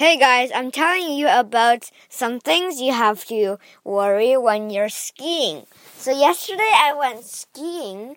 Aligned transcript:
Hey 0.00 0.16
guys, 0.16 0.48
I'm 0.54 0.70
telling 0.70 1.12
you 1.12 1.28
about 1.28 1.90
some 2.08 2.40
things 2.40 2.80
you 2.80 2.90
have 2.90 3.26
to 3.26 3.58
worry 3.84 4.34
when 4.34 4.70
you're 4.70 4.88
skiing. 4.88 5.66
So, 5.98 6.10
yesterday 6.10 6.72
I 6.72 6.94
went 6.94 7.22
skiing 7.26 8.16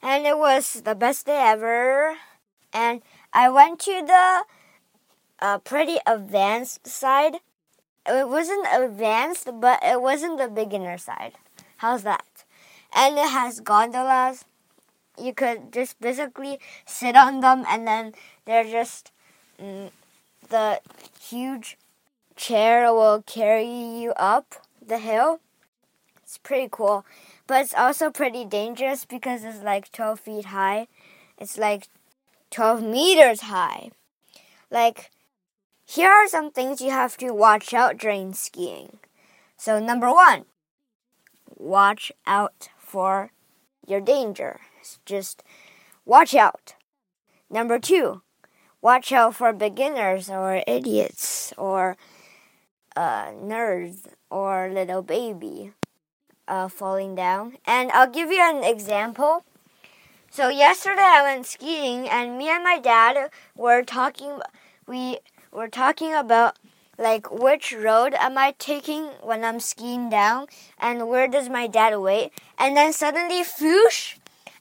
and 0.00 0.24
it 0.24 0.38
was 0.38 0.82
the 0.82 0.94
best 0.94 1.26
day 1.26 1.42
ever. 1.42 2.14
And 2.72 3.02
I 3.32 3.50
went 3.50 3.80
to 3.90 4.06
the 4.06 4.44
uh, 5.40 5.58
pretty 5.58 5.98
advanced 6.06 6.86
side. 6.86 7.42
It 8.06 8.28
wasn't 8.28 8.68
advanced, 8.72 9.50
but 9.60 9.80
it 9.82 10.00
wasn't 10.00 10.38
the 10.38 10.46
beginner 10.46 10.96
side. 10.96 11.32
How's 11.78 12.04
that? 12.04 12.44
And 12.94 13.18
it 13.18 13.30
has 13.30 13.58
gondolas. 13.58 14.44
You 15.20 15.34
could 15.34 15.72
just 15.72 16.00
basically 16.00 16.60
sit 16.86 17.16
on 17.16 17.40
them 17.40 17.64
and 17.68 17.84
then 17.84 18.14
they're 18.44 18.70
just. 18.70 19.10
Mm, 19.60 19.90
the 20.48 20.80
huge 21.20 21.76
chair 22.36 22.92
will 22.92 23.22
carry 23.22 23.68
you 23.68 24.12
up 24.12 24.54
the 24.84 24.98
hill. 24.98 25.40
It's 26.22 26.38
pretty 26.38 26.68
cool. 26.70 27.04
But 27.46 27.62
it's 27.62 27.74
also 27.74 28.10
pretty 28.10 28.44
dangerous 28.44 29.04
because 29.04 29.44
it's 29.44 29.62
like 29.62 29.92
12 29.92 30.20
feet 30.20 30.44
high. 30.46 30.88
It's 31.38 31.56
like 31.56 31.88
12 32.50 32.82
meters 32.82 33.42
high. 33.42 33.90
Like, 34.70 35.10
here 35.84 36.10
are 36.10 36.26
some 36.28 36.50
things 36.50 36.80
you 36.80 36.90
have 36.90 37.16
to 37.18 37.30
watch 37.32 37.72
out 37.72 37.98
during 37.98 38.34
skiing. 38.34 38.98
So, 39.56 39.78
number 39.78 40.10
one, 40.10 40.46
watch 41.56 42.10
out 42.26 42.68
for 42.76 43.30
your 43.86 44.00
danger. 44.00 44.60
Just 45.04 45.42
watch 46.04 46.34
out. 46.34 46.74
Number 47.48 47.78
two, 47.78 48.22
watch 48.86 49.10
out 49.10 49.34
for 49.34 49.52
beginners 49.52 50.30
or 50.30 50.62
idiots 50.64 51.52
or 51.58 51.96
uh, 52.94 53.26
nerds 53.32 54.06
or 54.30 54.70
little 54.72 55.02
baby 55.02 55.72
uh, 56.46 56.68
falling 56.68 57.16
down. 57.16 57.58
And 57.66 57.90
I'll 57.90 58.08
give 58.18 58.30
you 58.30 58.40
an 58.40 58.62
example. 58.62 59.42
So 60.30 60.50
yesterday 60.50 61.02
I 61.18 61.22
went 61.24 61.46
skiing 61.46 62.08
and 62.08 62.38
me 62.38 62.48
and 62.48 62.62
my 62.62 62.78
dad 62.78 63.30
were 63.56 63.82
talking 63.82 64.38
we 64.86 65.18
were 65.50 65.68
talking 65.68 66.14
about 66.14 66.56
like 66.96 67.26
which 67.32 67.72
road 67.72 68.14
am 68.14 68.38
I 68.38 68.54
taking 68.56 69.06
when 69.20 69.42
I'm 69.42 69.58
skiing 69.58 70.08
down 70.10 70.46
and 70.78 71.08
where 71.08 71.26
does 71.26 71.48
my 71.48 71.66
dad 71.66 71.98
wait 71.98 72.30
and 72.56 72.76
then 72.76 72.92
suddenly 72.92 73.42
foosh 73.42 74.18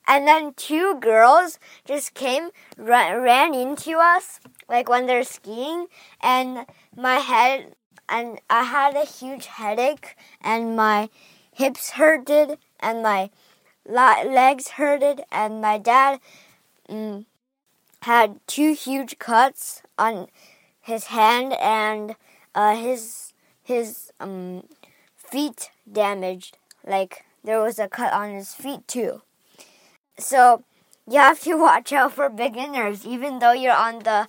and 0.08 0.28
then 0.28 0.54
two 0.54 1.00
girls 1.00 1.60
just 1.86 2.14
came, 2.14 2.50
ran, 2.78 3.22
ran 3.22 3.54
into 3.54 3.98
us, 3.98 4.40
like 4.70 4.90
when 4.90 5.06
they're 5.08 5.24
skiing, 5.24 5.88
and 6.22 6.66
my 6.96 7.16
head, 7.16 7.76
and 8.08 8.40
I 8.50 8.64
had 8.64 8.96
a 8.96 9.06
huge 9.06 9.48
headache, 9.48 10.16
and 10.42 10.76
my 10.76 11.10
hips 11.52 11.92
hurted, 11.92 12.58
and 12.80 13.02
my 13.02 13.30
legs 13.88 14.70
hurted, 14.70 15.22
and 15.32 15.62
my 15.62 15.78
dad 15.78 16.20
mm, 16.90 17.26
had 18.02 18.40
two 18.48 18.74
huge 18.74 19.18
cuts 19.20 19.82
on 19.98 20.28
his 20.82 21.06
hand, 21.06 21.54
and 21.54 22.16
uh, 22.54 22.76
his 22.76 23.34
his 23.64 24.12
um, 24.20 24.68
feet 25.16 25.72
damaged. 25.92 26.58
Like 26.86 27.26
there 27.44 27.62
was 27.62 27.80
a 27.80 27.88
cut 27.88 28.14
on 28.14 28.32
his 28.32 28.54
feet 28.54 28.88
too. 28.88 29.22
So 30.18 30.64
you 31.10 31.20
have 31.20 31.40
to 31.42 31.56
watch 31.68 31.94
out 31.94 32.14
for 32.14 32.30
beginners, 32.30 33.06
even 33.06 33.40
though 33.40 33.54
you're 33.54 33.76
on 33.76 34.00
the 34.00 34.28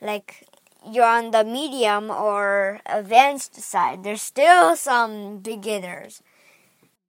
like 0.00 0.46
you're 0.90 1.06
on 1.06 1.30
the 1.30 1.44
medium 1.44 2.10
or 2.10 2.80
advanced 2.86 3.54
side. 3.56 4.04
There's 4.04 4.22
still 4.22 4.76
some 4.76 5.38
beginners. 5.38 6.22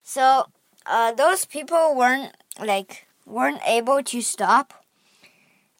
So 0.03 0.47
uh, 0.85 1.11
those 1.13 1.45
people 1.45 1.95
weren't 1.95 2.35
like 2.59 3.07
weren't 3.25 3.61
able 3.65 4.03
to 4.03 4.21
stop, 4.21 4.73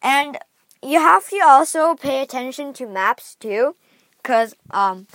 and 0.02 0.38
you 0.82 1.00
have 1.00 1.28
to 1.30 1.40
also 1.44 1.94
pay 1.94 2.22
attention 2.22 2.72
to 2.74 2.86
maps 2.86 3.36
too, 3.36 3.76
because 4.18 4.54
um, 4.70 5.06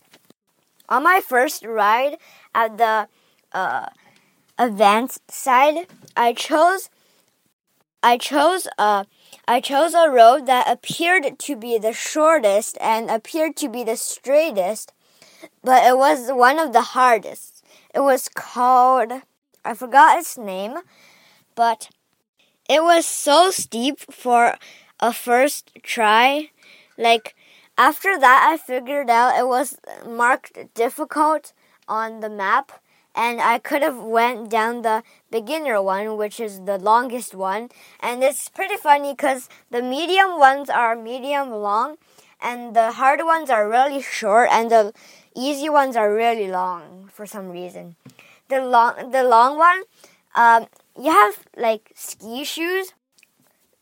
on 0.89 1.03
my 1.03 1.21
first 1.21 1.65
ride 1.65 2.17
at 2.55 2.77
the 2.77 3.07
uh, 3.53 3.87
advanced 4.57 5.29
side, 5.31 5.87
I 6.15 6.33
chose 6.33 6.89
I 8.03 8.17
chose 8.17 8.67
a 8.77 9.05
I 9.47 9.59
chose 9.59 9.93
a 9.93 10.09
road 10.09 10.45
that 10.47 10.69
appeared 10.69 11.37
to 11.37 11.55
be 11.55 11.77
the 11.77 11.93
shortest 11.93 12.77
and 12.81 13.09
appeared 13.09 13.55
to 13.57 13.69
be 13.69 13.83
the 13.83 13.95
straightest, 13.95 14.93
but 15.63 15.85
it 15.85 15.97
was 15.97 16.31
one 16.31 16.57
of 16.57 16.73
the 16.73 16.81
hardest. 16.81 17.63
It 17.93 17.99
was 17.99 18.27
called 18.27 19.11
I 19.63 19.75
forgot 19.75 20.17
its 20.17 20.37
name, 20.37 20.77
but 21.53 21.89
it 22.67 22.81
was 22.81 23.05
so 23.05 23.51
steep 23.51 23.99
for 24.11 24.55
a 24.99 25.13
first 25.13 25.71
try. 25.83 26.49
Like 26.97 27.35
after 27.77 28.17
that 28.17 28.49
I 28.51 28.57
figured 28.57 29.09
out 29.09 29.37
it 29.37 29.47
was 29.47 29.77
marked 30.07 30.73
difficult 30.73 31.53
on 31.87 32.21
the 32.21 32.29
map 32.29 32.71
and 33.15 33.41
I 33.41 33.59
could 33.59 33.81
have 33.81 33.97
went 33.97 34.49
down 34.49 34.81
the 34.81 35.03
beginner 35.29 35.81
one, 35.81 36.17
which 36.17 36.39
is 36.39 36.61
the 36.65 36.77
longest 36.77 37.35
one. 37.35 37.69
And 37.99 38.23
it's 38.23 38.49
pretty 38.49 38.77
funny 38.77 39.13
because 39.13 39.49
the 39.69 39.81
medium 39.81 40.39
ones 40.39 40.69
are 40.69 40.95
medium 40.95 41.51
long, 41.51 41.97
and 42.41 42.75
the 42.75 42.93
hard 42.93 43.21
ones 43.23 43.49
are 43.49 43.69
really 43.69 44.01
short, 44.01 44.49
and 44.51 44.71
the 44.71 44.93
easy 45.35 45.69
ones 45.69 45.95
are 45.95 46.13
really 46.13 46.47
long 46.47 47.09
for 47.13 47.25
some 47.25 47.49
reason. 47.49 47.95
The 48.47 48.63
long, 48.63 49.11
the 49.11 49.23
long 49.23 49.57
one, 49.57 49.83
um, 50.35 50.67
you 50.97 51.11
have 51.11 51.39
like 51.55 51.91
ski 51.95 52.43
shoes 52.43 52.93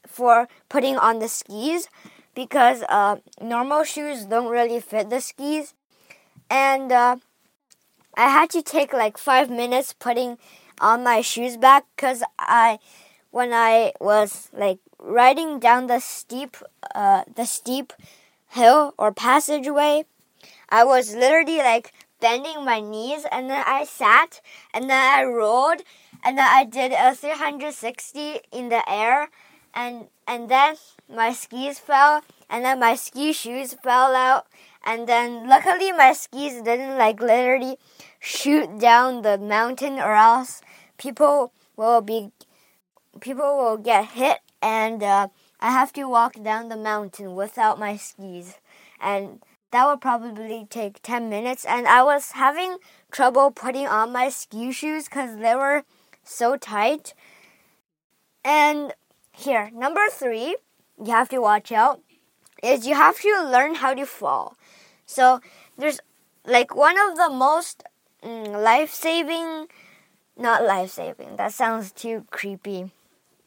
for 0.06 0.48
putting 0.70 0.98
on 0.98 1.20
the 1.20 1.28
skis 1.28 1.88
because 2.36 2.84
uh, 2.90 3.18
normal 3.42 3.84
shoes 3.84 4.26
don't 4.26 4.50
really 4.50 4.80
fit 4.80 5.10
the 5.10 5.22
skis, 5.22 5.74
and 6.50 6.92
uh, 6.92 7.18
I 8.20 8.28
had 8.28 8.50
to 8.50 8.62
take 8.62 8.92
like 8.92 9.18
five 9.18 9.50
minutes 9.50 9.94
putting 9.94 10.38
on 10.82 11.06
my 11.06 11.22
shoes 11.22 11.56
back 11.56 11.86
because 11.96 12.22
I, 12.38 12.80
when 13.32 13.54
I 13.54 13.94
was 14.02 14.50
like 14.52 14.80
riding 15.00 15.58
down 15.58 15.88
the 15.88 16.02
steep, 16.02 16.58
uh, 16.94 17.24
the 17.34 17.46
steep 17.46 17.94
hill 18.50 18.94
or 18.98 19.14
passageway, 19.14 20.04
I 20.68 20.84
was 20.84 21.16
literally 21.16 21.60
like 21.60 21.94
bending 22.20 22.66
my 22.66 22.82
knees 22.82 23.26
and 23.32 23.50
then 23.50 23.64
I 23.66 23.86
sat 23.86 24.42
and 24.74 24.90
then 24.90 25.02
I 25.02 25.24
rolled 25.24 25.84
and 26.22 26.38
then 26.38 26.46
I 26.46 26.66
did 26.66 26.92
a 26.92 27.16
360 27.16 28.42
in 28.52 28.68
the 28.68 28.84
air 28.86 29.30
and 29.74 30.08
and 30.28 30.50
then 30.50 30.76
my 31.08 31.32
skis 31.32 31.80
fell 31.80 32.22
and 32.50 32.66
then 32.66 32.82
my 32.82 32.96
ski 32.96 33.32
shoes 33.32 33.76
fell 33.76 34.14
out 34.14 34.46
and 34.90 35.08
then 35.08 35.48
luckily 35.48 35.92
my 35.92 36.14
skis 36.14 36.62
didn't 36.64 36.98
like 36.98 37.22
literally 37.22 37.78
shoot 38.20 38.80
down 38.80 39.22
the 39.22 39.38
mountain 39.38 40.00
or 40.00 40.14
else 40.16 40.62
people 40.98 41.54
will 41.78 42.02
be 42.02 42.32
people 43.22 43.58
will 43.58 43.78
get 43.78 44.06
hit 44.22 44.40
and 44.62 45.04
uh, 45.04 45.28
I 45.60 45.72
have 45.72 45.94
to 45.94 46.06
walk 46.06 46.42
down 46.42 46.70
the 46.70 46.78
mountain 46.78 47.36
without 47.36 47.80
my 47.80 47.98
skis. 47.98 48.56
And 49.00 49.42
that 49.72 49.86
would 49.86 50.02
probably 50.02 50.66
take 50.70 51.02
10 51.02 51.30
minutes. 51.30 51.66
And 51.66 51.88
I 51.88 52.02
was 52.04 52.32
having 52.32 52.78
trouble 53.12 53.52
putting 53.52 53.88
on 53.88 54.12
my 54.12 54.30
ski 54.30 54.72
shoes 54.72 55.08
cuz 55.08 55.38
they 55.38 55.56
were 55.56 55.84
so 56.24 56.56
tight. 56.58 57.14
And 58.44 58.94
here 59.32 59.70
number 59.74 60.10
3 60.10 60.56
you 61.06 61.12
have 61.12 61.30
to 61.30 61.40
watch 61.40 61.72
out 61.72 62.02
is 62.62 62.88
you 62.88 62.96
have 62.96 63.20
to 63.22 63.44
learn 63.56 63.76
how 63.76 63.94
to 63.94 64.06
fall 64.06 64.58
so 65.10 65.42
there's 65.76 66.00
like 66.46 66.76
one 66.76 66.98
of 67.00 67.18
the 67.18 67.30
most 67.32 67.84
mm, 68.24 68.62
life 68.64 68.94
saving, 68.94 69.66
not 70.38 70.64
life 70.64 70.92
saving. 70.92 71.36
That 71.38 71.54
sounds 71.54 71.92
too 71.92 72.26
creepy. 72.30 72.92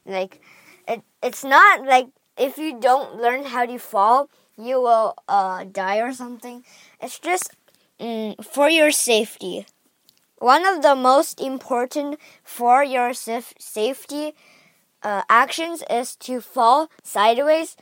Like 0.07 0.41
it, 0.89 1.03
it's 1.23 1.45
not 1.45 1.85
like 1.87 2.09
if 2.37 2.59
you 2.59 2.81
don't 2.81 3.17
learn 3.21 3.45
how 3.45 3.67
to 3.67 3.79
fall, 3.79 4.29
you 4.59 4.81
will 4.81 5.15
uh, 5.29 5.65
die 5.65 5.99
or 5.99 6.13
something. 6.13 6.65
It's 7.01 7.21
just 7.21 7.53
mm, 8.01 8.45
for 8.45 8.69
your 8.69 8.91
safety. 8.91 9.67
One 10.39 10.67
of 10.67 10.83
the 10.83 10.97
most 10.97 11.41
important 11.41 12.19
for 12.45 12.83
your 12.85 13.11
saf 13.11 13.53
safety 13.59 14.35
uh, 15.03 15.23
actions 15.29 15.83
is 15.91 16.17
to 16.27 16.41
fall 16.41 16.91
sideways, 17.03 17.77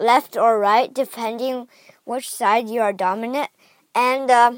left 0.00 0.36
or 0.36 0.58
right, 0.58 0.92
depending 0.92 1.68
which 2.08 2.28
side 2.30 2.68
you 2.68 2.80
are 2.80 2.92
dominant. 2.92 3.50
And 3.94 4.30
uh, 4.30 4.52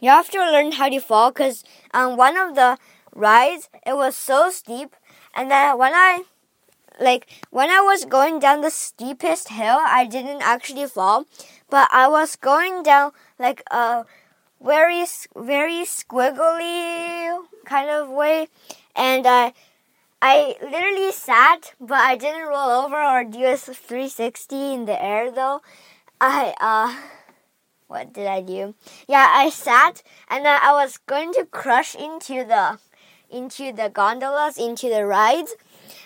you 0.00 0.10
have 0.10 0.30
to 0.30 0.38
learn 0.38 0.72
how 0.72 0.88
to 0.88 1.00
fall 1.00 1.30
because 1.30 1.64
on 1.92 2.16
one 2.16 2.36
of 2.36 2.54
the 2.54 2.78
rides, 3.14 3.68
it 3.84 3.96
was 3.96 4.16
so 4.16 4.50
steep. 4.50 4.94
And 5.34 5.50
then 5.50 5.76
when 5.76 5.92
I 5.92 6.22
like 7.00 7.26
when 7.50 7.70
I 7.70 7.80
was 7.80 8.04
going 8.04 8.38
down 8.38 8.60
the 8.60 8.70
steepest 8.70 9.48
hill, 9.48 9.78
I 9.80 10.06
didn't 10.06 10.42
actually 10.42 10.86
fall, 10.86 11.26
but 11.68 11.88
I 11.92 12.06
was 12.06 12.36
going 12.36 12.84
down 12.84 13.10
like 13.38 13.64
a 13.70 14.04
very 14.62 15.04
very 15.34 15.82
squiggly 15.82 17.38
kind 17.64 17.90
of 17.90 18.08
way, 18.08 18.46
and 18.94 19.26
I 19.26 19.52
I 20.22 20.56
literally 20.62 21.10
sat, 21.10 21.74
but 21.80 21.98
I 21.98 22.14
didn't 22.16 22.46
roll 22.46 22.70
over 22.84 23.02
or 23.02 23.24
do 23.24 23.44
a 23.44 23.56
360 23.56 24.74
in 24.74 24.84
the 24.84 25.02
air 25.02 25.32
though. 25.32 25.60
I 26.26 26.54
uh 26.58 26.96
what 27.86 28.14
did 28.14 28.26
I 28.26 28.40
do? 28.40 28.74
Yeah, 29.06 29.28
I 29.30 29.50
sat 29.50 30.02
and 30.30 30.48
I 30.48 30.72
was 30.72 30.96
going 30.96 31.34
to 31.34 31.44
crush 31.44 31.94
into 31.94 32.44
the 32.44 32.78
into 33.30 33.72
the 33.72 33.90
gondolas, 33.90 34.56
into 34.56 34.88
the 34.88 35.04
rides, 35.04 35.54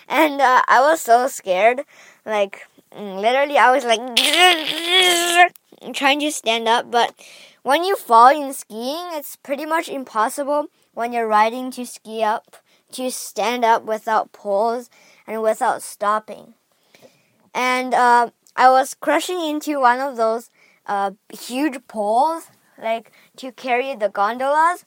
and 0.09 0.41
uh, 0.41 0.61
I 0.67 0.81
was 0.81 0.99
so 0.99 1.27
scared. 1.27 1.83
Like 2.25 2.67
mm, 2.91 3.21
literally, 3.21 3.57
I 3.57 3.71
was 3.71 3.85
like 3.85 4.03
trying 5.95 6.19
to 6.19 6.31
stand 6.31 6.67
up, 6.67 6.91
but 6.91 7.15
when 7.63 7.85
you 7.85 7.95
fall 7.95 8.27
in 8.27 8.53
skiing, 8.53 9.07
it's 9.13 9.37
pretty 9.37 9.65
much 9.65 9.87
impossible 9.87 10.67
when 10.93 11.13
you're 11.13 11.27
riding 11.27 11.71
to 11.71 11.85
ski 11.85 12.23
up 12.23 12.57
to 12.91 13.09
stand 13.09 13.63
up 13.63 13.83
without 13.85 14.33
poles 14.33 14.89
and 15.25 15.41
without 15.41 15.81
stopping. 15.81 16.55
And 17.53 17.93
uh, 17.93 18.29
I 18.59 18.69
was 18.69 18.93
crushing 18.93 19.39
into 19.39 19.79
one 19.79 20.01
of 20.01 20.17
those 20.17 20.49
uh, 20.85 21.11
huge 21.31 21.77
poles, 21.87 22.47
like 22.77 23.13
to 23.37 23.53
carry 23.53 23.95
the 23.95 24.09
gondolas, 24.09 24.83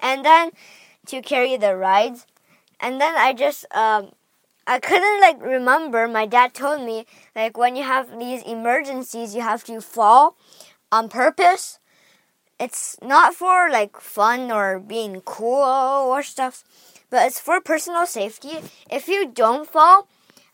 and 0.00 0.24
then 0.24 0.52
to 1.04 1.20
carry 1.20 1.58
the 1.58 1.76
rides. 1.76 2.26
And 2.80 2.98
then 2.98 3.14
I 3.14 3.34
just, 3.34 3.66
um, 3.74 4.12
I 4.66 4.78
couldn't 4.80 5.20
like 5.20 5.42
remember. 5.42 6.08
My 6.08 6.24
dad 6.24 6.54
told 6.54 6.80
me 6.80 7.04
like 7.36 7.58
when 7.58 7.76
you 7.76 7.82
have 7.82 8.18
these 8.18 8.42
emergencies, 8.44 9.34
you 9.34 9.42
have 9.42 9.64
to 9.64 9.82
fall 9.82 10.38
on 10.90 11.10
purpose. 11.10 11.78
It's 12.58 12.96
not 13.02 13.34
for 13.34 13.68
like 13.70 14.00
fun 14.00 14.50
or 14.50 14.80
being 14.80 15.20
cool 15.26 16.08
or 16.08 16.22
stuff, 16.22 16.64
but 17.10 17.26
it's 17.26 17.38
for 17.38 17.60
personal 17.60 18.06
safety. 18.06 18.60
If 18.90 19.08
you 19.08 19.28
don't 19.28 19.68
fall, 19.68 20.08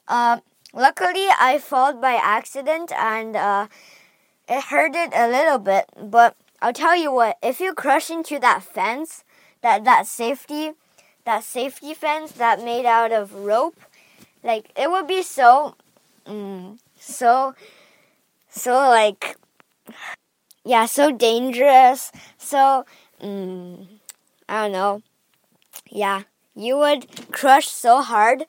uh, 0.09 0.41
luckily 0.75 1.29
I 1.41 1.59
fell 1.59 1.95
by 1.95 2.15
accident 2.15 2.93
and 2.93 3.37
uh, 3.37 3.69
it 4.49 4.65
hurted 4.65 5.13
a 5.15 5.29
little 5.29 5.59
bit, 5.59 5.87
but 6.01 6.37
I'll 6.61 6.73
tell 6.73 6.97
you 6.97 7.13
what, 7.13 7.39
if 7.43 7.61
you 7.61 7.75
crush 7.75 8.11
into 8.11 8.39
that 8.41 8.63
fence, 8.63 9.25
that 9.63 9.85
that 9.85 10.07
safety, 10.07 10.73
that 11.25 11.45
safety 11.45 11.95
fence 11.95 12.33
that 12.33 12.63
made 12.65 12.87
out 12.87 13.13
of 13.13 13.35
rope, 13.35 13.81
like 14.43 14.71
it 14.77 14.91
would 14.91 15.07
be 15.07 15.23
so, 15.23 15.77
mm, 16.27 16.79
so, 16.99 17.55
so 18.51 18.73
like, 18.73 19.37
yeah, 20.65 20.87
so 20.87 21.13
dangerous. 21.13 22.11
So, 22.39 22.85
mm, 23.23 23.87
I 24.49 24.63
don't 24.63 24.73
know. 24.73 25.03
Yeah, 25.91 26.23
you 26.55 26.77
would 26.79 27.33
crush 27.33 27.69
so 27.69 28.03
hard. 28.03 28.45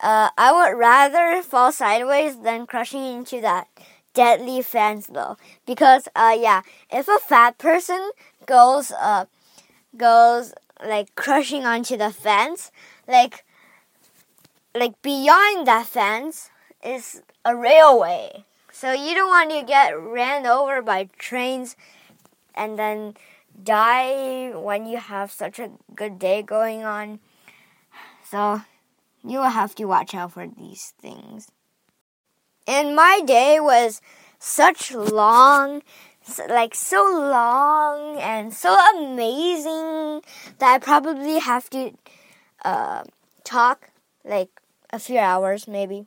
Uh, 0.00 0.30
I 0.36 0.52
would 0.52 0.78
rather 0.78 1.42
fall 1.42 1.72
sideways 1.72 2.40
than 2.40 2.66
crushing 2.66 3.04
into 3.04 3.40
that 3.40 3.68
deadly 4.12 4.62
fence 4.62 5.06
though 5.08 5.36
because 5.66 6.08
uh 6.16 6.34
yeah 6.38 6.62
if 6.90 7.06
a 7.06 7.18
fat 7.18 7.58
person 7.58 8.12
goes 8.46 8.90
uh 8.92 9.26
goes 9.94 10.54
like 10.82 11.14
crushing 11.14 11.66
onto 11.66 11.98
the 11.98 12.10
fence 12.10 12.70
like 13.06 13.44
like 14.74 15.00
beyond 15.02 15.66
that 15.66 15.86
fence 15.86 16.50
is 16.84 17.22
a 17.44 17.56
railway. 17.56 18.44
So 18.70 18.92
you 18.92 19.14
don't 19.14 19.28
want 19.28 19.50
to 19.50 19.62
get 19.62 19.98
ran 19.98 20.46
over 20.46 20.82
by 20.82 21.08
trains 21.18 21.76
and 22.54 22.78
then 22.78 23.16
die 23.62 24.50
when 24.54 24.86
you 24.86 24.98
have 24.98 25.32
such 25.32 25.58
a 25.58 25.70
good 25.94 26.18
day 26.18 26.42
going 26.42 26.84
on. 26.84 27.20
So 28.22 28.62
you 29.26 29.38
will 29.38 29.50
have 29.50 29.74
to 29.74 29.84
watch 29.84 30.14
out 30.14 30.32
for 30.32 30.46
these 30.46 30.94
things 31.00 31.50
and 32.66 32.96
my 32.96 33.20
day 33.24 33.60
was 33.60 34.00
such 34.38 34.92
long, 34.92 35.82
like 36.48 36.74
so 36.74 37.02
long 37.04 38.18
and 38.18 38.52
so 38.52 38.76
amazing 38.96 40.22
that 40.58 40.74
I 40.74 40.78
probably 40.78 41.38
have 41.38 41.70
to 41.70 41.92
uh, 42.64 43.04
talk 43.44 43.90
like 44.24 44.60
a 44.90 44.98
few 44.98 45.18
hours 45.18 45.68
maybe. 45.68 46.06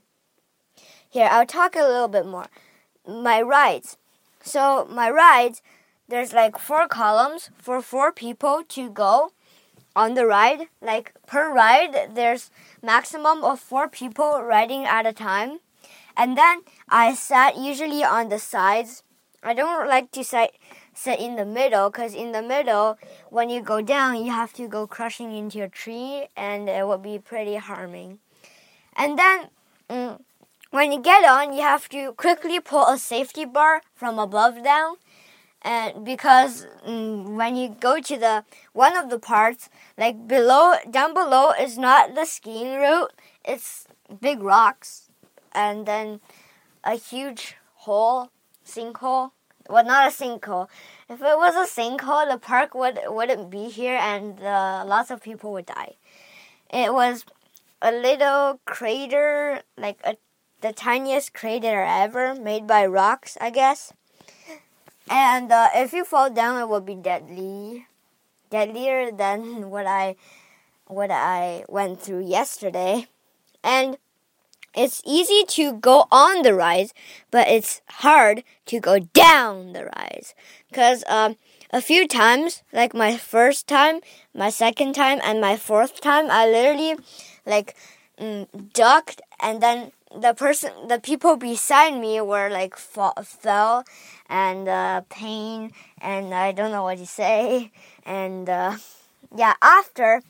Here, 1.10 1.30
I'll 1.32 1.46
talk 1.46 1.76
a 1.76 1.80
little 1.80 2.10
bit 2.10 2.26
more. 2.26 2.48
My 3.08 3.42
rides. 3.42 3.98
So, 4.42 4.86
my 4.90 5.10
rides, 5.10 5.62
there's 6.08 6.34
like 6.34 6.60
four 6.60 6.88
columns 6.88 7.50
for 7.58 7.82
four 7.82 8.12
people 8.12 8.64
to 8.70 8.90
go 8.90 9.32
on 9.96 10.14
the 10.14 10.26
ride. 10.26 10.68
Like 10.82 11.14
per 11.28 11.54
ride, 11.54 12.16
there's 12.16 12.52
maximum 12.82 13.44
of 13.44 13.60
four 13.60 13.88
people 13.88 14.42
riding 14.42 14.86
at 14.86 15.06
a 15.06 15.14
time. 15.14 15.60
And 16.16 16.38
then 16.38 16.62
I 16.90 17.14
sat 17.16 17.58
usually 17.58 18.04
on 18.04 18.30
the 18.30 18.40
sides. 18.40 19.04
I 19.42 19.54
don't 19.54 19.88
like 19.88 20.12
to 20.12 20.24
sit 20.24 20.56
sit 20.94 21.20
in 21.20 21.36
the 21.36 21.46
middle 21.46 21.90
because 21.90 22.14
in 22.14 22.34
the 22.34 22.42
middle, 22.42 22.98
when 23.30 23.50
you 23.50 23.62
go 23.62 23.82
down, 23.82 24.24
you 24.24 24.32
have 24.32 24.52
to 24.54 24.68
go 24.68 24.86
crushing 24.86 25.34
into 25.34 25.64
a 25.64 25.70
tree, 25.70 26.28
and 26.36 26.68
it 26.68 26.86
would 26.86 27.02
be 27.02 27.20
pretty 27.20 27.56
harming. 27.56 28.20
And 28.96 29.18
then. 29.18 29.50
Mm, 29.90 30.20
when 30.72 30.92
you 30.92 31.02
get 31.02 31.26
on, 31.26 31.54
you 31.54 31.64
have 31.64 31.90
to 31.90 32.14
quickly 32.14 32.60
pull 32.60 32.86
a 32.86 33.00
safety 33.00 33.44
bar 33.44 33.82
from 33.96 34.20
above 34.20 34.64
down 34.64 34.98
and 35.62 36.06
because 36.06 36.68
mm, 36.88 37.36
when 37.36 37.56
you 37.56 37.76
go 37.80 38.00
to 38.00 38.18
the 38.18 38.44
one 38.74 38.96
of 38.96 39.10
the 39.10 39.20
parts 39.20 39.70
like 39.98 40.28
below 40.28 40.76
down 40.90 41.14
below 41.14 41.52
is 41.60 41.78
not 41.78 42.16
the 42.16 42.26
skiing 42.26 42.76
route 42.76 43.12
it's 43.44 43.86
big 44.22 44.42
rocks 44.42 45.10
and 45.54 45.86
then 45.86 46.20
a 46.84 46.96
huge 46.96 47.56
hole, 47.76 48.30
sinkhole. 48.66 49.32
Well, 49.70 49.86
not 49.86 50.08
a 50.08 50.12
sinkhole. 50.12 50.68
If 51.10 51.22
it 51.22 51.38
was 51.38 51.56
a 51.56 51.72
sinkhole, 51.72 52.32
the 52.32 52.40
park 52.40 52.74
would 52.74 53.00
wouldn't 53.08 53.50
be 53.50 53.70
here, 53.70 53.98
and 53.98 54.40
uh, 54.42 54.84
lots 54.86 55.12
of 55.12 55.22
people 55.22 55.52
would 55.54 55.68
die. 55.68 55.96
It 56.72 56.94
was 56.94 57.26
a 57.82 57.92
little 57.92 58.60
crater, 58.66 59.62
like 59.78 60.00
a, 60.04 60.18
the 60.62 60.74
tiniest 60.74 61.34
crater 61.34 61.84
ever, 61.84 62.34
made 62.36 62.66
by 62.66 62.86
rocks, 62.86 63.38
I 63.40 63.52
guess. 63.52 63.94
And 65.10 65.52
uh, 65.52 65.70
if 65.76 65.94
you 65.94 66.06
fall 66.06 66.30
down, 66.30 66.62
it 66.62 66.70
will 66.70 66.82
be 66.82 66.96
deadly, 66.96 67.88
deadlier 68.50 69.12
than 69.12 69.70
what 69.76 69.88
I 69.88 70.16
what 70.86 71.12
I 71.12 71.66
went 71.68 72.02
through 72.02 72.26
yesterday. 72.26 73.08
And 73.64 73.98
it's 74.76 75.02
easy 75.06 75.44
to 75.50 75.74
go 75.74 76.08
on 76.12 76.44
the 76.44 76.54
rise, 76.54 76.94
but 77.32 77.48
it's 77.48 77.82
hard 77.90 78.44
to 78.68 78.80
go 78.80 79.00
down 79.00 79.74
the 79.74 79.86
rise. 79.86 80.34
Because 80.70 81.04
um, 81.08 81.38
a 81.72 81.82
few 81.82 82.08
times, 82.08 82.64
like 82.72 82.94
my 82.94 83.18
first 83.18 83.68
time, 83.68 84.02
my 84.34 84.50
second 84.50 84.94
time, 84.94 85.20
and 85.24 85.42
my 85.42 85.58
fourth 85.58 86.02
time, 86.02 86.30
I 86.30 86.48
literally 86.48 86.96
like 87.46 87.76
mm, 88.20 88.48
ducked, 88.74 89.22
and 89.40 89.62
then 89.62 89.92
the 90.16 90.34
person, 90.34 90.72
the 90.88 91.00
people 91.00 91.38
beside 91.38 92.00
me 92.00 92.20
were 92.22 92.50
like 92.50 92.76
fall, 92.76 93.14
fell, 93.24 93.84
and 94.28 94.68
uh, 94.68 95.02
pain, 95.10 95.72
and 96.02 96.34
I 96.34 96.52
don't 96.52 96.72
know 96.72 96.84
what 96.84 96.98
to 96.98 97.06
say, 97.06 97.72
and 98.06 98.50
uh, 98.50 98.78
yeah, 99.36 99.54
after. 99.62 100.22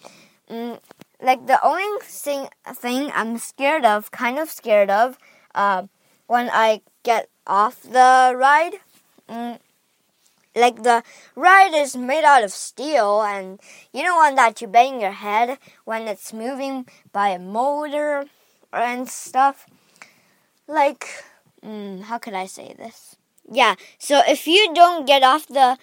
Mm, 0.50 0.80
like 1.22 1.48
the 1.48 1.64
only 1.66 1.84
thing 2.02 2.48
thing 2.74 3.12
I'm 3.14 3.38
scared 3.38 3.86
of, 3.86 4.12
kind 4.12 4.40
of 4.40 4.50
scared 4.50 4.90
of, 4.90 5.18
uh, 5.54 5.84
when 6.28 6.50
I 6.52 6.82
get 7.04 7.30
off 7.46 7.84
the 7.84 8.34
ride. 8.36 8.80
Mm, 9.30 9.60
like 10.56 10.84
the 10.84 11.04
ride 11.36 11.74
is 11.74 11.96
made 11.96 12.24
out 12.24 12.44
of 12.44 12.52
steel, 12.52 13.22
and 13.22 13.60
you 13.94 14.04
don't 14.04 14.18
want 14.18 14.36
that 14.38 14.56
to 14.58 14.68
bang 14.68 15.00
your 15.00 15.12
head 15.12 15.58
when 15.86 16.08
it's 16.08 16.34
moving 16.34 16.88
by 17.14 17.30
a 17.30 17.40
motor 17.40 18.26
and 18.74 19.10
stuff. 19.10 19.68
Like, 20.68 21.24
mm, 21.66 22.04
how 22.04 22.18
could 22.18 22.34
I 22.34 22.46
say 22.46 22.74
this? 22.78 23.16
Yeah, 23.52 23.76
so 23.98 24.22
if 24.28 24.46
you 24.46 24.74
don't 24.74 25.06
get 25.08 25.24
off 25.24 25.48
the 25.48 25.78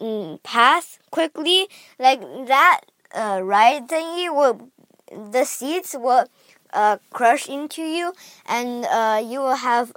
mm, 0.00 0.42
path 0.42 0.98
quickly, 1.10 1.68
like 1.98 2.20
that 2.46 2.80
uh, 3.14 3.40
ride 3.42 3.88
thingy 3.88 4.34
will 4.34 4.70
the 5.10 5.44
seeds 5.44 5.94
will 5.98 6.26
uh, 6.72 6.98
crush 7.10 7.48
into 7.48 7.82
you, 7.82 8.14
and 8.46 8.86
uh, 8.86 9.22
you 9.24 9.40
will 9.40 9.56
have 9.56 9.92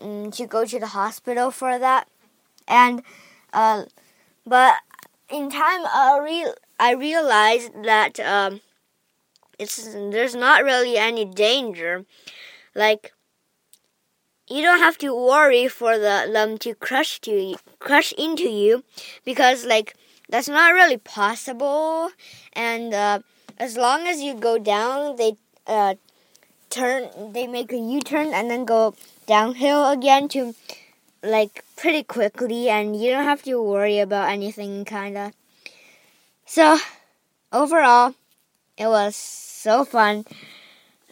um, 0.00 0.30
to 0.32 0.46
go 0.46 0.64
to 0.64 0.80
the 0.80 0.88
hospital 0.88 1.50
for 1.50 1.78
that. 1.78 2.08
And 2.66 3.02
uh, 3.52 3.84
but 4.46 4.76
in 5.30 5.50
time, 5.50 5.86
I 5.86 6.18
re- 6.22 6.54
I 6.80 6.92
realized 6.92 7.72
that 7.84 8.18
um, 8.20 8.60
it's 9.58 9.84
there's 9.92 10.34
not 10.34 10.64
really 10.64 10.96
any 10.96 11.24
danger. 11.24 12.04
Like 12.74 13.12
you 14.48 14.60
don't 14.60 14.78
have 14.78 14.98
to 14.98 15.14
worry 15.14 15.68
for 15.68 15.98
the 15.98 16.28
them 16.30 16.58
to 16.58 16.74
crush 16.74 17.20
to 17.20 17.56
crush 17.78 18.12
into 18.12 18.48
you 18.48 18.84
because 19.24 19.64
like 19.64 19.96
that's 20.28 20.48
not 20.48 20.72
really 20.72 20.98
possible 20.98 22.10
and 22.52 22.92
uh, 22.92 23.18
as 23.58 23.76
long 23.76 24.06
as 24.06 24.20
you 24.20 24.34
go 24.34 24.58
down 24.58 25.16
they 25.16 25.36
uh, 25.66 25.94
turn 26.68 27.08
they 27.32 27.46
make 27.46 27.72
a 27.72 27.76
u-turn 27.76 28.34
and 28.34 28.50
then 28.50 28.64
go 28.64 28.94
downhill 29.26 29.90
again 29.90 30.28
to 30.28 30.54
like 31.22 31.64
pretty 31.76 32.02
quickly 32.02 32.68
and 32.68 33.00
you 33.00 33.10
don't 33.10 33.24
have 33.24 33.42
to 33.42 33.62
worry 33.62 33.98
about 33.98 34.28
anything 34.28 34.84
kinda 34.84 35.32
so 36.44 36.78
overall 37.50 38.14
it 38.76 38.86
was 38.86 39.16
so 39.16 39.84
fun 39.84 40.24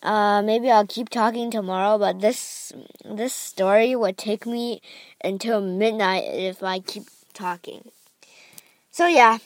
uh, 0.02 0.42
maybe 0.42 0.70
I'll 0.70 0.86
keep 0.86 1.08
talking 1.08 1.50
tomorrow, 1.50 1.96
but 1.96 2.20
this 2.20 2.72
this 3.04 3.32
story 3.34 3.94
would 3.94 4.18
take 4.18 4.46
me 4.46 4.82
until 5.22 5.60
midnight 5.60 6.24
if 6.24 6.62
I 6.62 6.80
keep 6.80 7.04
talking. 7.32 7.90
So 8.90 9.06
yeah, 9.06 9.38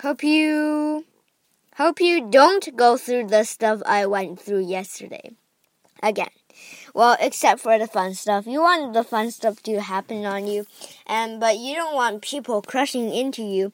hope 0.00 0.22
you 0.22 1.04
hope 1.76 2.00
you 2.00 2.30
don't 2.30 2.76
go 2.76 2.96
through 2.96 3.26
the 3.26 3.42
stuff 3.42 3.82
I 3.84 4.06
went 4.06 4.40
through 4.40 4.66
yesterday. 4.66 5.32
Again. 6.02 6.30
Well, 6.94 7.16
except 7.18 7.60
for 7.60 7.76
the 7.76 7.88
fun 7.88 8.14
stuff. 8.14 8.46
You 8.46 8.60
want 8.60 8.94
the 8.94 9.02
fun 9.02 9.32
stuff 9.32 9.60
to 9.64 9.80
happen 9.80 10.24
on 10.24 10.46
you, 10.46 10.66
and 11.08 11.40
but 11.40 11.58
you 11.58 11.74
don't 11.74 11.94
want 11.96 12.22
people 12.22 12.62
crushing 12.62 13.12
into 13.12 13.42
you. 13.42 13.72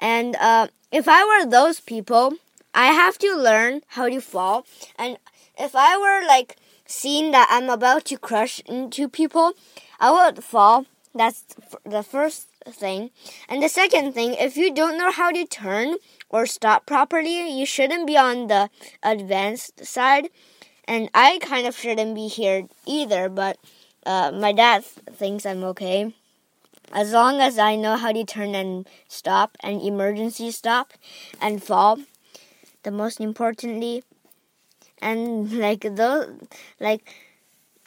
And 0.00 0.34
uh, 0.34 0.66
if 0.90 1.06
I 1.06 1.22
were 1.24 1.48
those 1.48 1.78
people, 1.78 2.34
I 2.74 2.86
have 2.86 3.18
to 3.18 3.34
learn 3.34 3.82
how 3.88 4.08
to 4.08 4.20
fall 4.20 4.66
and 4.98 5.18
if 5.58 5.74
I 5.74 5.98
were 5.98 6.26
like 6.26 6.56
seeing 6.86 7.30
that 7.32 7.48
I'm 7.50 7.68
about 7.68 8.04
to 8.06 8.18
crush 8.18 8.60
into 8.60 9.08
people, 9.08 9.52
I 10.00 10.10
would 10.10 10.42
fall. 10.44 10.86
That's 11.14 11.44
the 11.84 12.02
first 12.02 12.48
thing. 12.66 13.10
And 13.48 13.62
the 13.62 13.68
second 13.68 14.12
thing, 14.12 14.34
if 14.34 14.56
you 14.56 14.72
don't 14.72 14.98
know 14.98 15.10
how 15.10 15.30
to 15.30 15.44
turn 15.46 15.96
or 16.28 16.46
stop 16.46 16.86
properly, 16.86 17.50
you 17.50 17.66
shouldn't 17.66 18.06
be 18.06 18.16
on 18.16 18.46
the 18.46 18.70
advanced 19.02 19.84
side. 19.84 20.30
And 20.86 21.10
I 21.14 21.38
kind 21.40 21.66
of 21.66 21.76
shouldn't 21.76 22.14
be 22.14 22.28
here 22.28 22.66
either, 22.86 23.28
but 23.28 23.58
uh, 24.04 24.32
my 24.32 24.52
dad 24.52 24.84
thinks 24.84 25.46
I'm 25.46 25.62
okay. 25.64 26.14
As 26.92 27.12
long 27.12 27.40
as 27.40 27.58
I 27.58 27.76
know 27.76 27.96
how 27.96 28.12
to 28.12 28.24
turn 28.24 28.54
and 28.54 28.86
stop 29.08 29.56
and 29.60 29.80
emergency 29.80 30.50
stop 30.50 30.92
and 31.40 31.62
fall. 31.62 31.98
The 32.82 32.90
most 32.90 33.20
importantly, 33.20 34.02
and 35.00 35.52
like 35.52 35.80
those 35.80 36.28
like 36.80 37.08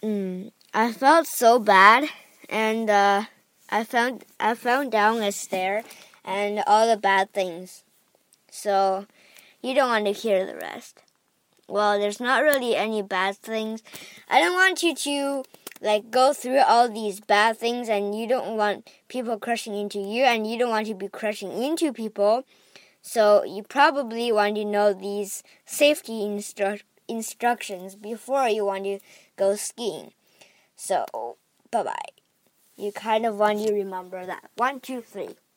mm, 0.02 0.52
I 0.74 0.92
felt 0.92 1.28
so 1.28 1.60
bad 1.60 2.10
and 2.50 2.90
uh, 2.90 3.24
I 3.70 3.84
found 3.84 4.26
I 4.40 4.54
found 4.54 4.92
down 4.92 5.22
a 5.22 5.32
stair 5.32 5.84
and 6.24 6.64
all 6.68 6.88
the 6.88 6.98
bad 6.98 7.32
things. 7.34 7.84
So 8.52 9.06
you 9.62 9.74
don't 9.74 9.90
want 9.90 10.06
to 10.06 10.12
hear 10.12 10.46
the 10.46 10.56
rest. 10.56 11.02
Well, 11.68 12.00
there's 12.00 12.20
not 12.20 12.44
really 12.44 12.76
any 12.76 13.02
bad 13.02 13.38
things. 13.38 13.82
I 14.30 14.40
don't 14.40 14.54
want 14.54 14.84
you 14.84 14.96
to 14.96 15.44
like 15.82 16.12
go 16.12 16.34
through 16.34 16.60
all 16.60 16.90
these 16.90 17.20
bad 17.20 17.58
things 17.58 17.90
and 17.90 18.18
you 18.18 18.28
don't 18.28 18.56
want 18.56 18.90
people 19.08 19.40
crushing 19.40 19.76
into 19.76 20.00
you 20.00 20.24
and 20.24 20.50
you 20.50 20.58
don't 20.60 20.70
want 20.70 20.88
to 20.88 20.94
be 20.94 21.08
crushing 21.08 21.52
into 21.52 21.92
people. 21.92 22.44
So 23.08 23.44
you 23.44 23.62
probably 23.62 24.32
want 24.32 24.56
to 24.56 24.66
know 24.66 24.92
these 24.92 25.44
safety 25.66 26.24
instructions 26.24 26.90
instructions 27.08 27.96
before 27.96 28.50
you 28.50 28.66
want 28.66 28.86
to 28.86 29.00
go 29.36 29.56
skiing. 29.56 30.12
So, 30.76 31.06
bye 31.70 31.84
bye. 31.84 32.12
You 32.76 32.92
kind 32.92 33.28
of 33.28 33.38
want 33.38 33.60
to 33.66 33.72
remember 33.72 34.26
that. 34.26 34.50
One, 34.56 34.80
two, 34.80 35.02
three. 35.02 35.36